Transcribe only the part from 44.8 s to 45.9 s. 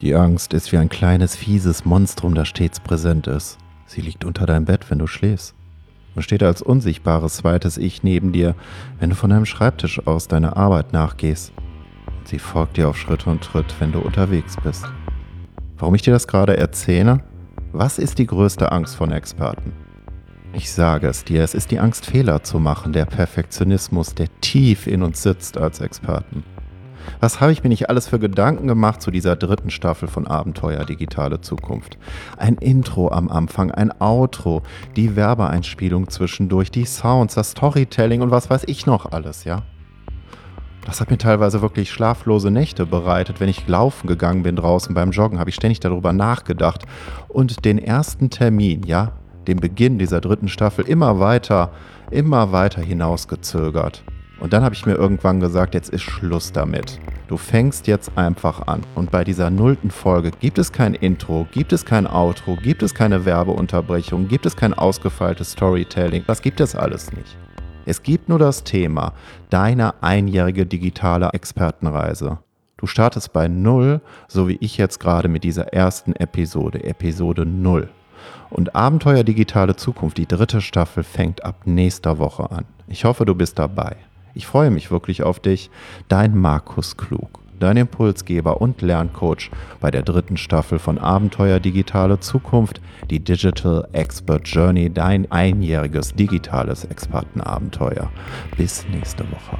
beim Joggen, habe ich ständig